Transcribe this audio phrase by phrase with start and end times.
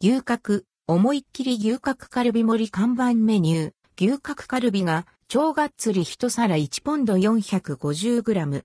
[0.00, 8.62] 牛角、思いっきり牛角カルビ盛り看板メニュー、牛角カルビが超がっつり一皿1ポンド 450g。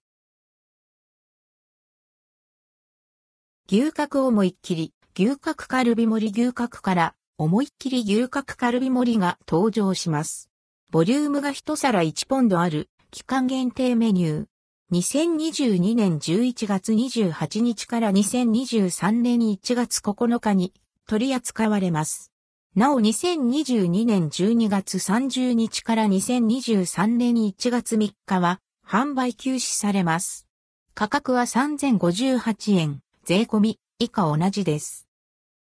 [3.67, 10.51] 牛角思いっきり、牛角カルビ盛り牛角から思いっきり牛角カルビ盛りが登場します。
[10.91, 14.45] ボリュームが一皿1ポンドある期間限定メニュー。
[14.91, 20.71] 2022年11月28日から2023年1月9日に
[21.07, 22.31] 取り扱われます。
[22.75, 30.47] なお2022年12月30日から2023年1月3日は販売休止されます。
[30.95, 35.07] 価格は3058円、税込み以下同じです。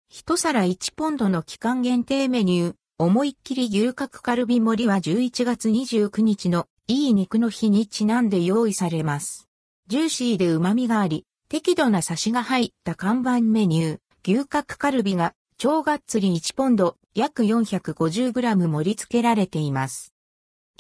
[0.09, 9.49] 一皿1ポンドの期間限定メニュー、思いっきり牛角カルビ盛りは11月29日のいい肉の日にちなんで用意されます。
[9.89, 13.99] ジューシーで旨味があり、適度なサシが入った看板メニュー、
[14.29, 20.13] 牛角カルビが超がっつり1ポンド約 450g 盛り付けられています。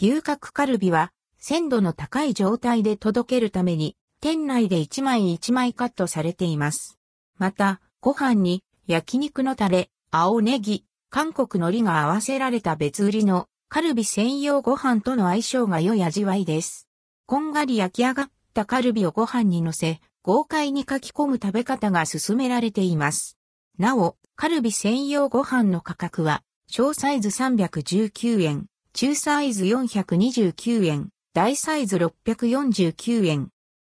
[0.02, 6.98] 牛角カルビは鮮度の高い状態で届けるために店内で1枚1枚カットされています。
[7.38, 16.88] また、ご飯に焼肉のタレ、青ネギ、韓国海苔が合わせられた別売りのカルビ専用ご飯との相性が良い味わいです。
[17.26, 23.35] こんがり焼き上がったカルビをご飯に乗せ、豪快に書き込む食べ方が勧められています。
[23.78, 33.50] なお、カルビ専用ご飯の価格は、小サイズ319円、中サイズ429円、大サイズ649円、